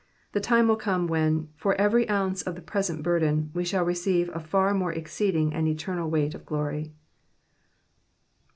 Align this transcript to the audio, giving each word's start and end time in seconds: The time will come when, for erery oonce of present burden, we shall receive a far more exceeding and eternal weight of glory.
The 0.31 0.41
time 0.41 0.67
will 0.67 0.77
come 0.77 1.05
when, 1.05 1.49
for 1.55 1.75
erery 1.75 2.07
oonce 2.07 2.43
of 2.47 2.65
present 2.65 3.03
burden, 3.03 3.51
we 3.53 3.63
shall 3.63 3.83
receive 3.83 4.31
a 4.33 4.39
far 4.39 4.73
more 4.73 4.91
exceeding 4.91 5.53
and 5.53 5.67
eternal 5.67 6.09
weight 6.09 6.33
of 6.33 6.43
glory. 6.43 6.95